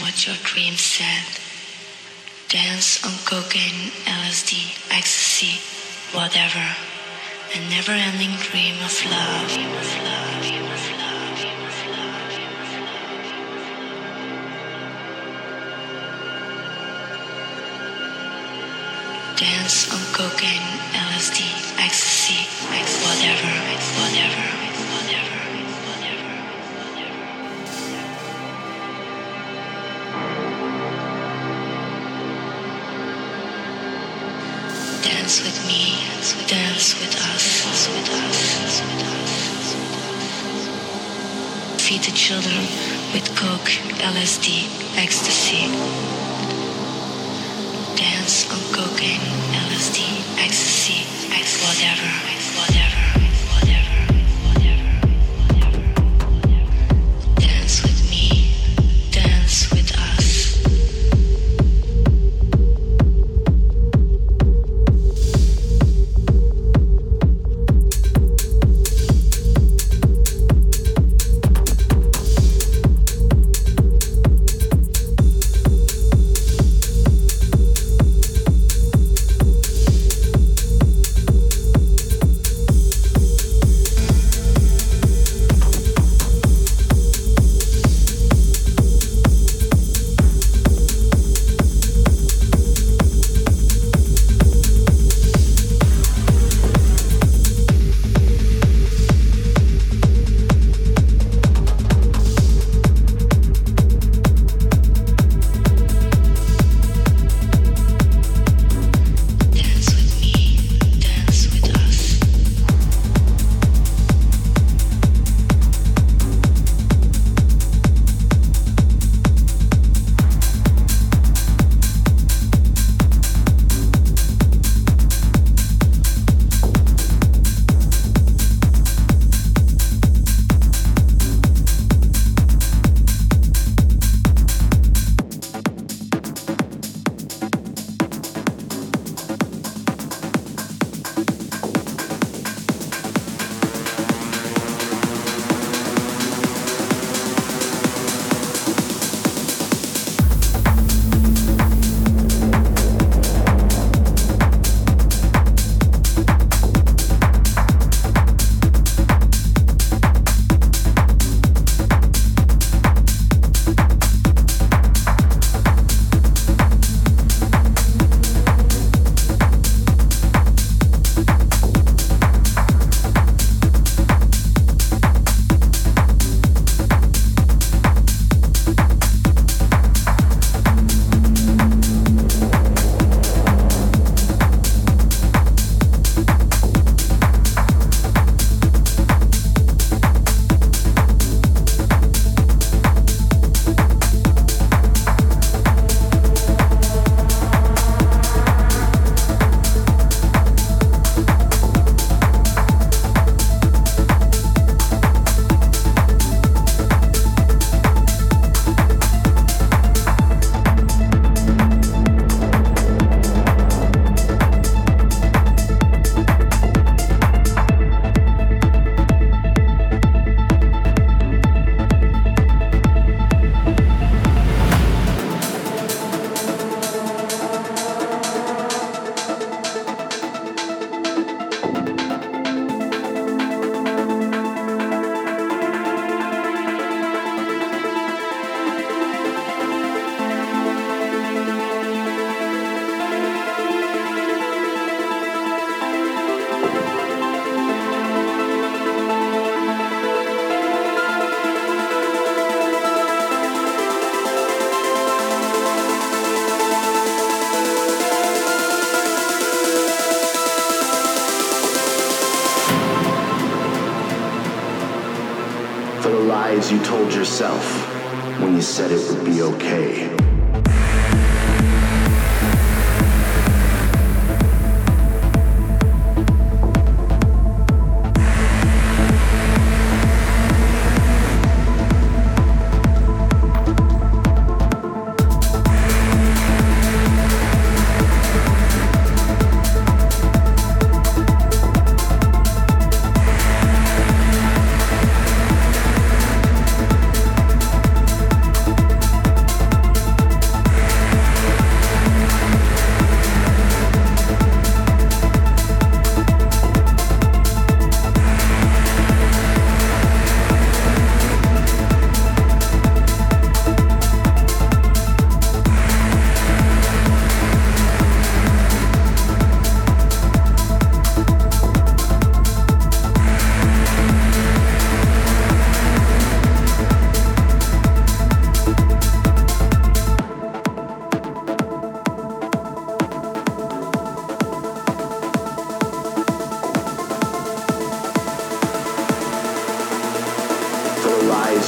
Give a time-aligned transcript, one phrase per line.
[0.00, 1.24] what your dream said.
[2.48, 5.60] Dance on cocaine, LSD, ecstasy,
[6.16, 6.64] whatever.
[7.54, 9.48] A never ending dream of love.
[9.52, 10.04] Dream of love.
[10.04, 10.42] Love.
[10.44, 11.28] Dream of love.
[19.36, 21.40] Dance on cocaine, LSD,
[21.78, 22.42] ecstasy,
[23.04, 23.52] whatever,
[24.00, 24.67] whatever.
[35.28, 35.92] dance with me,
[36.46, 38.80] dance with us, dance with us.
[41.82, 42.64] Feed the children
[43.12, 44.64] with coke, LSD,
[44.96, 45.68] ecstasy.
[47.94, 49.20] Dance on cocaine,
[49.68, 50.00] LSD,
[50.38, 51.04] ecstasy,
[51.38, 52.08] ex whatever,
[52.56, 53.07] whatever.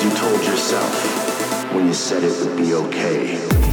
[0.03, 3.70] you told yourself when you said it would be okay.